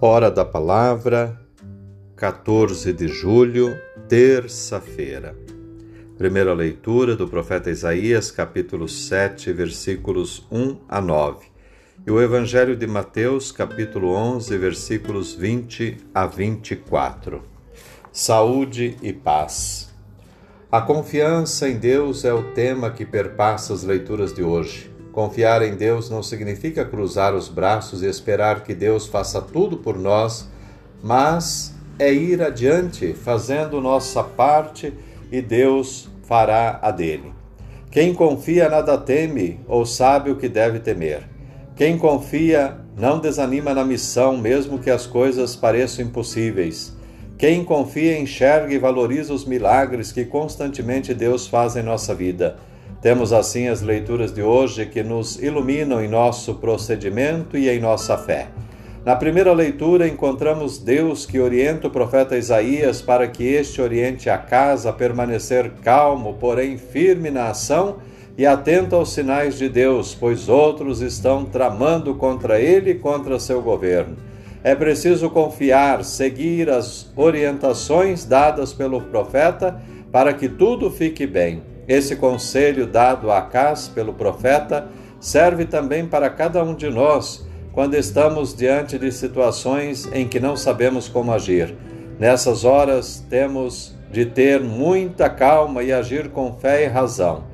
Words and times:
Hora 0.00 0.30
da 0.30 0.44
Palavra, 0.44 1.36
14 2.14 2.92
de 2.92 3.08
julho, 3.08 3.76
terça-feira. 4.08 5.36
Primeira 6.16 6.54
leitura 6.54 7.16
do 7.16 7.26
profeta 7.26 7.68
Isaías, 7.68 8.30
capítulo 8.30 8.88
7, 8.88 9.52
versículos 9.52 10.46
1 10.52 10.82
a 10.88 11.00
9. 11.00 11.46
E 12.06 12.12
o 12.12 12.22
Evangelho 12.22 12.76
de 12.76 12.86
Mateus, 12.86 13.50
capítulo 13.50 14.12
11, 14.12 14.56
versículos 14.56 15.34
20 15.34 15.96
a 16.14 16.26
24. 16.26 17.42
Saúde 18.12 18.96
e 19.02 19.12
paz. 19.12 19.92
A 20.70 20.80
confiança 20.80 21.68
em 21.68 21.76
Deus 21.76 22.24
é 22.24 22.32
o 22.32 22.52
tema 22.52 22.88
que 22.92 23.04
perpassa 23.04 23.74
as 23.74 23.82
leituras 23.82 24.32
de 24.32 24.44
hoje. 24.44 24.96
Confiar 25.18 25.62
em 25.62 25.74
Deus 25.74 26.08
não 26.08 26.22
significa 26.22 26.84
cruzar 26.84 27.34
os 27.34 27.48
braços 27.48 28.04
e 28.04 28.06
esperar 28.06 28.62
que 28.62 28.72
Deus 28.72 29.04
faça 29.08 29.42
tudo 29.42 29.78
por 29.78 29.98
nós, 29.98 30.48
mas 31.02 31.74
é 31.98 32.12
ir 32.12 32.40
adiante, 32.40 33.14
fazendo 33.14 33.80
nossa 33.80 34.22
parte 34.22 34.94
e 35.32 35.42
Deus 35.42 36.08
fará 36.22 36.78
a 36.80 36.92
dele. 36.92 37.32
Quem 37.90 38.14
confia 38.14 38.68
nada 38.68 38.96
teme 38.96 39.58
ou 39.66 39.84
sabe 39.84 40.30
o 40.30 40.36
que 40.36 40.48
deve 40.48 40.78
temer. 40.78 41.28
Quem 41.74 41.98
confia 41.98 42.76
não 42.96 43.18
desanima 43.18 43.74
na 43.74 43.84
missão, 43.84 44.36
mesmo 44.36 44.78
que 44.78 44.88
as 44.88 45.04
coisas 45.04 45.56
pareçam 45.56 46.04
impossíveis. 46.04 46.96
Quem 47.36 47.64
confia 47.64 48.16
enxerga 48.20 48.72
e 48.72 48.78
valoriza 48.78 49.34
os 49.34 49.44
milagres 49.44 50.12
que 50.12 50.24
constantemente 50.24 51.12
Deus 51.12 51.48
faz 51.48 51.74
em 51.74 51.82
nossa 51.82 52.14
vida. 52.14 52.56
Temos 53.00 53.32
assim 53.32 53.68
as 53.68 53.80
leituras 53.80 54.32
de 54.32 54.42
hoje 54.42 54.84
que 54.84 55.04
nos 55.04 55.40
iluminam 55.40 56.02
em 56.02 56.08
nosso 56.08 56.54
procedimento 56.54 57.56
e 57.56 57.68
em 57.68 57.78
nossa 57.78 58.18
fé. 58.18 58.48
Na 59.04 59.14
primeira 59.14 59.52
leitura, 59.52 60.08
encontramos 60.08 60.78
Deus 60.78 61.24
que 61.24 61.38
orienta 61.38 61.86
o 61.86 61.90
profeta 61.90 62.36
Isaías 62.36 63.00
para 63.00 63.28
que 63.28 63.44
este 63.44 63.80
oriente 63.80 64.28
a 64.28 64.36
casa 64.36 64.90
a 64.90 64.92
permanecer 64.92 65.70
calmo, 65.82 66.34
porém 66.40 66.76
firme 66.76 67.30
na 67.30 67.50
ação 67.50 67.98
e 68.36 68.44
atento 68.44 68.96
aos 68.96 69.12
sinais 69.12 69.56
de 69.56 69.68
Deus, 69.68 70.16
pois 70.18 70.48
outros 70.48 71.00
estão 71.00 71.44
tramando 71.44 72.16
contra 72.16 72.60
ele 72.60 72.90
e 72.90 72.94
contra 72.94 73.38
seu 73.38 73.62
governo. 73.62 74.16
É 74.64 74.74
preciso 74.74 75.30
confiar, 75.30 76.04
seguir 76.04 76.68
as 76.68 77.10
orientações 77.16 78.24
dadas 78.24 78.72
pelo 78.72 79.00
profeta 79.02 79.80
para 80.10 80.34
que 80.34 80.48
tudo 80.48 80.90
fique 80.90 81.26
bem. 81.26 81.62
Esse 81.88 82.16
conselho 82.16 82.86
dado 82.86 83.30
a 83.30 83.38
Acás 83.38 83.88
pelo 83.88 84.12
profeta 84.12 84.88
serve 85.18 85.64
também 85.64 86.06
para 86.06 86.28
cada 86.28 86.62
um 86.62 86.74
de 86.74 86.90
nós 86.90 87.48
quando 87.72 87.94
estamos 87.94 88.54
diante 88.54 88.98
de 88.98 89.10
situações 89.10 90.06
em 90.12 90.28
que 90.28 90.38
não 90.38 90.54
sabemos 90.54 91.08
como 91.08 91.32
agir. 91.32 91.74
Nessas 92.18 92.64
horas 92.64 93.24
temos 93.30 93.96
de 94.10 94.26
ter 94.26 94.60
muita 94.60 95.30
calma 95.30 95.82
e 95.82 95.92
agir 95.92 96.28
com 96.30 96.52
fé 96.52 96.84
e 96.84 96.88
razão. 96.88 97.44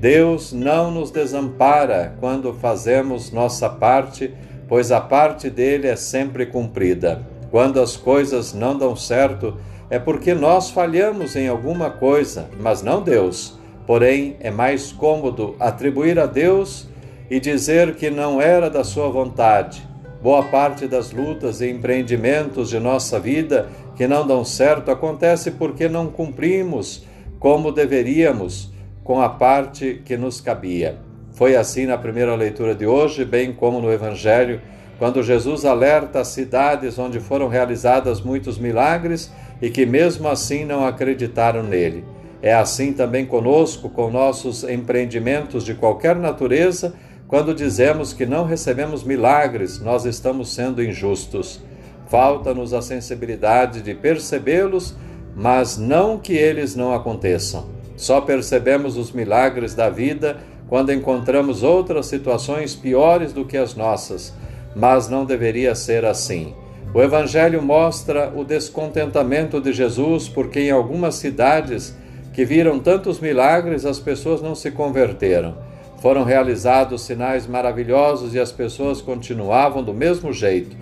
Deus 0.00 0.52
não 0.52 0.90
nos 0.90 1.10
desampara 1.10 2.14
quando 2.18 2.54
fazemos 2.54 3.30
nossa 3.30 3.68
parte, 3.68 4.34
pois 4.68 4.90
a 4.90 5.00
parte 5.00 5.50
dele 5.50 5.86
é 5.86 5.96
sempre 5.96 6.46
cumprida. 6.46 7.26
Quando 7.50 7.80
as 7.80 7.96
coisas 7.96 8.54
não 8.54 8.76
dão 8.76 8.96
certo, 8.96 9.58
é 9.90 9.98
porque 9.98 10.32
nós 10.32 10.70
falhamos 10.70 11.36
em 11.36 11.48
alguma 11.48 11.90
coisa, 11.90 12.48
mas 12.58 12.82
não 12.82 13.02
Deus. 13.02 13.60
Porém, 13.86 14.36
é 14.40 14.50
mais 14.50 14.92
cômodo 14.92 15.56
atribuir 15.58 16.18
a 16.18 16.26
Deus 16.26 16.88
e 17.30 17.40
dizer 17.40 17.94
que 17.94 18.10
não 18.10 18.40
era 18.40 18.68
da 18.68 18.84
sua 18.84 19.08
vontade. 19.08 19.86
Boa 20.22 20.44
parte 20.44 20.86
das 20.86 21.10
lutas 21.10 21.60
e 21.60 21.68
empreendimentos 21.68 22.68
de 22.68 22.78
nossa 22.78 23.18
vida 23.18 23.68
que 23.96 24.06
não 24.06 24.26
dão 24.26 24.44
certo 24.44 24.90
acontece 24.90 25.50
porque 25.50 25.88
não 25.88 26.06
cumprimos 26.06 27.04
como 27.38 27.72
deveríamos 27.72 28.72
com 29.02 29.20
a 29.20 29.28
parte 29.28 30.00
que 30.04 30.16
nos 30.16 30.40
cabia. 30.40 30.98
Foi 31.32 31.56
assim 31.56 31.86
na 31.86 31.98
primeira 31.98 32.34
leitura 32.36 32.74
de 32.74 32.86
hoje, 32.86 33.24
bem 33.24 33.52
como 33.52 33.80
no 33.80 33.92
Evangelho, 33.92 34.60
quando 34.98 35.22
Jesus 35.22 35.64
alerta 35.64 36.20
as 36.20 36.28
cidades 36.28 36.98
onde 36.98 37.18
foram 37.18 37.48
realizadas 37.48 38.20
muitos 38.20 38.58
milagres 38.58 39.32
e 39.60 39.70
que 39.70 39.84
mesmo 39.84 40.28
assim 40.28 40.64
não 40.64 40.86
acreditaram 40.86 41.62
nele. 41.62 42.04
É 42.42 42.52
assim 42.52 42.92
também 42.92 43.24
conosco, 43.24 43.88
com 43.88 44.10
nossos 44.10 44.64
empreendimentos 44.64 45.64
de 45.64 45.74
qualquer 45.74 46.16
natureza, 46.16 46.92
quando 47.28 47.54
dizemos 47.54 48.12
que 48.12 48.26
não 48.26 48.44
recebemos 48.44 49.04
milagres, 49.04 49.80
nós 49.80 50.04
estamos 50.04 50.52
sendo 50.52 50.82
injustos. 50.82 51.62
Falta-nos 52.08 52.74
a 52.74 52.82
sensibilidade 52.82 53.80
de 53.80 53.94
percebê-los, 53.94 54.94
mas 55.34 55.78
não 55.78 56.18
que 56.18 56.34
eles 56.34 56.74
não 56.74 56.92
aconteçam. 56.92 57.70
Só 57.96 58.20
percebemos 58.20 58.96
os 58.96 59.12
milagres 59.12 59.74
da 59.74 59.88
vida 59.88 60.38
quando 60.68 60.92
encontramos 60.92 61.62
outras 61.62 62.06
situações 62.06 62.74
piores 62.74 63.32
do 63.32 63.44
que 63.44 63.56
as 63.56 63.74
nossas, 63.74 64.34
mas 64.74 65.08
não 65.08 65.24
deveria 65.24 65.74
ser 65.74 66.04
assim. 66.04 66.54
O 66.92 67.00
Evangelho 67.00 67.62
mostra 67.62 68.30
o 68.34 68.44
descontentamento 68.44 69.60
de 69.60 69.72
Jesus 69.72 70.28
porque 70.28 70.60
em 70.60 70.70
algumas 70.70 71.14
cidades 71.14 71.96
que 72.32 72.44
viram 72.44 72.78
tantos 72.78 73.20
milagres, 73.20 73.84
as 73.84 73.98
pessoas 73.98 74.40
não 74.40 74.54
se 74.54 74.70
converteram. 74.70 75.56
Foram 76.00 76.24
realizados 76.24 77.02
sinais 77.02 77.46
maravilhosos 77.46 78.34
e 78.34 78.40
as 78.40 78.50
pessoas 78.50 79.00
continuavam 79.00 79.82
do 79.82 79.94
mesmo 79.94 80.32
jeito. 80.32 80.76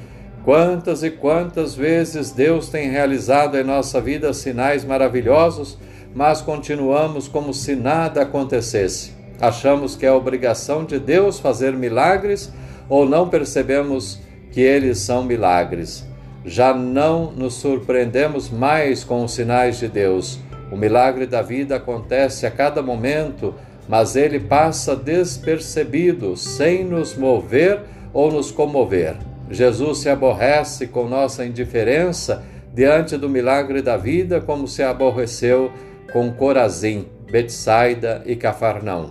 Quantas 0.44 1.02
e 1.02 1.10
quantas 1.10 1.74
vezes 1.74 2.30
Deus 2.30 2.68
tem 2.70 2.88
realizado 2.88 3.58
em 3.58 3.64
nossa 3.64 4.00
vida 4.00 4.32
sinais 4.32 4.84
maravilhosos, 4.84 5.76
mas 6.14 6.40
continuamos 6.40 7.28
como 7.28 7.52
se 7.52 7.76
nada 7.76 8.22
acontecesse. 8.22 9.12
Achamos 9.38 9.94
que 9.94 10.06
é 10.06 10.12
obrigação 10.12 10.84
de 10.84 10.98
Deus 10.98 11.38
fazer 11.38 11.74
milagres 11.74 12.50
ou 12.88 13.06
não 13.06 13.28
percebemos 13.28 14.18
que 14.50 14.60
eles 14.60 14.98
são 14.98 15.22
milagres. 15.22 16.06
Já 16.44 16.72
não 16.72 17.30
nos 17.30 17.54
surpreendemos 17.54 18.48
mais 18.48 19.04
com 19.04 19.24
os 19.24 19.32
sinais 19.32 19.78
de 19.78 19.88
Deus 19.88 20.38
o 20.70 20.76
milagre 20.76 21.26
da 21.26 21.42
vida 21.42 21.76
acontece 21.76 22.46
a 22.46 22.50
cada 22.50 22.82
momento, 22.82 23.54
mas 23.88 24.14
ele 24.14 24.38
passa 24.38 24.94
despercebido, 24.94 26.36
sem 26.36 26.84
nos 26.84 27.16
mover 27.16 27.80
ou 28.12 28.30
nos 28.30 28.50
comover. 28.50 29.16
Jesus 29.50 29.98
se 29.98 30.08
aborrece 30.08 30.86
com 30.86 31.08
nossa 31.08 31.44
indiferença 31.44 32.44
diante 32.72 33.16
do 33.16 33.28
milagre 33.28 33.82
da 33.82 33.96
vida, 33.96 34.40
como 34.40 34.68
se 34.68 34.82
aborreceu 34.82 35.72
com 36.12 36.32
Corazim, 36.32 37.06
Betsaida 37.30 38.22
e 38.24 38.36
Cafarnaum. 38.36 39.10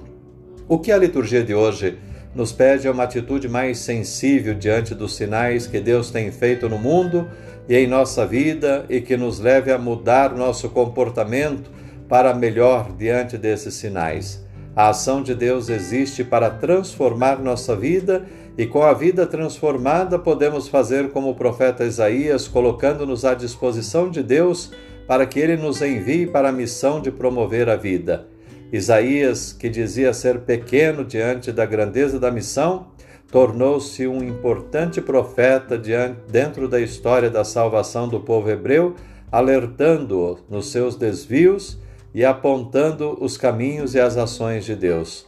O 0.68 0.80
que 0.80 0.92
a 0.92 0.98
liturgia 0.98 1.44
de 1.44 1.54
hoje 1.54 1.98
nos 2.34 2.52
pede 2.52 2.88
uma 2.88 3.04
atitude 3.04 3.50
mais 3.50 3.80
sensível 3.80 4.54
diante 4.54 4.94
dos 4.94 5.16
sinais 5.16 5.66
que 5.66 5.80
Deus 5.80 6.12
tem 6.12 6.32
feito 6.32 6.70
no 6.70 6.78
mundo 6.78 7.28
e 7.68 7.76
em 7.76 7.88
nossa 7.88 8.26
vida 8.26 8.86
e 8.90 9.02
que 9.02 9.18
nos 9.18 9.40
leve 9.40 9.72
a 9.72 9.78
mudar 9.78 10.36
nosso 10.36 10.70
comportamento 10.70 11.70
para 12.08 12.34
melhor 12.34 12.92
diante 12.98 13.38
desses 13.38 13.76
sinais. 13.76 14.46
A 14.76 14.90
ação 14.90 15.22
de 15.22 15.36
Deus 15.36 15.70
existe 15.70 16.24
para 16.24 16.50
transformar 16.50 17.40
nossa 17.40 17.76
vida 17.76 18.26
e 18.58 18.66
com 18.66 18.84
a 18.84 18.94
vida 18.94 19.26
transformada 19.26 20.18
podemos 20.18 20.68
fazer 20.68 21.10
como 21.12 21.30
o 21.30 21.36
profeta 21.36 21.86
Isaías, 21.86 22.48
colocando-nos 22.48 23.26
à 23.26 23.34
disposição 23.34 24.10
de 24.10 24.22
Deus 24.22 24.72
para 25.08 25.26
que 25.26 25.40
ele 25.40 25.58
nos 25.58 25.82
envie 25.82 26.28
para 26.28 26.50
a 26.50 26.52
missão 26.52 27.02
de 27.02 27.12
promover 27.12 27.68
a 27.70 27.76
vida. 27.76 28.28
Isaías, 28.72 29.52
que 29.52 29.70
dizia 29.70 30.14
ser 30.14 30.40
pequeno 30.42 31.04
diante 31.04 31.52
da 31.52 31.66
grandeza 31.66 32.20
da 32.20 32.32
missão, 32.32 32.88
tornou-se 33.32 34.08
um 34.08 34.24
importante 34.24 35.02
profeta 35.02 35.80
dentro 36.30 36.68
da 36.68 36.80
história 36.80 37.30
da 37.30 37.44
salvação 37.44 38.08
do 38.08 38.20
povo 38.20 38.50
hebreu, 38.50 38.96
alertando-o 39.32 40.40
nos 40.50 40.72
seus 40.72 40.96
desvios 40.96 41.80
e 42.14 42.26
apontando 42.26 43.18
os 43.24 43.38
caminhos 43.38 43.94
e 43.94 44.00
as 44.00 44.18
ações 44.18 44.66
de 44.66 44.76
Deus. 44.76 45.28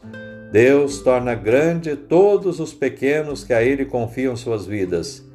Deus 0.51 1.00
torna 1.00 1.33
grande 1.33 1.95
todos 1.95 2.60
os 2.60 2.74
pequenos 2.74 3.44
que 3.44 3.54
a 3.54 3.63
Ele 3.63 3.86
confiam 3.86 4.36
suas 4.36 4.66
vidas. 4.66 5.25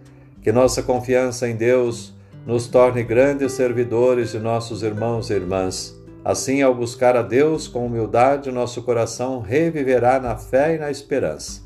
Que 0.42 0.52
nossa 0.52 0.82
confiança 0.82 1.48
em 1.48 1.56
Deus 1.56 2.12
nos 2.44 2.66
torne 2.66 3.02
grandes 3.02 3.52
servidores 3.52 4.32
de 4.32 4.38
nossos 4.38 4.82
irmãos 4.82 5.30
e 5.30 5.34
irmãs. 5.34 5.96
Assim, 6.26 6.60
ao 6.60 6.74
buscar 6.74 7.16
a 7.16 7.22
Deus 7.22 7.68
com 7.68 7.86
humildade, 7.86 8.50
nosso 8.50 8.82
coração 8.82 9.38
reviverá 9.38 10.18
na 10.18 10.36
fé 10.36 10.74
e 10.74 10.78
na 10.78 10.90
esperança. 10.90 11.62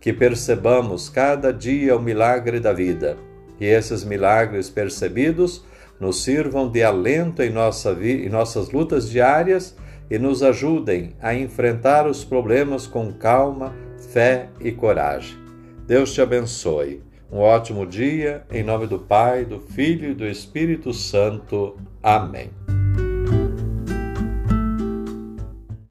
Que 0.00 0.14
percebamos 0.14 1.10
cada 1.10 1.52
dia 1.52 1.94
o 1.94 2.00
milagre 2.00 2.58
da 2.58 2.72
vida, 2.72 3.18
que 3.58 3.66
esses 3.66 4.04
milagres 4.04 4.70
percebidos 4.70 5.62
nos 6.00 6.24
sirvam 6.24 6.70
de 6.70 6.82
alento 6.82 7.42
em, 7.42 7.50
nossa 7.50 7.92
em 8.02 8.30
nossas 8.30 8.70
lutas 8.70 9.10
diárias 9.10 9.76
e 10.10 10.18
nos 10.18 10.42
ajudem 10.42 11.14
a 11.20 11.34
enfrentar 11.34 12.06
os 12.06 12.24
problemas 12.24 12.86
com 12.86 13.12
calma, 13.12 13.74
fé 14.10 14.48
e 14.58 14.72
coragem. 14.72 15.36
Deus 15.86 16.14
te 16.14 16.22
abençoe. 16.22 17.02
Um 17.30 17.40
ótimo 17.40 17.84
dia, 17.84 18.42
em 18.50 18.62
nome 18.62 18.86
do 18.86 18.98
Pai, 18.98 19.44
do 19.44 19.60
Filho 19.60 20.12
e 20.12 20.14
do 20.14 20.26
Espírito 20.26 20.94
Santo. 20.94 21.76
Amém. 22.02 22.67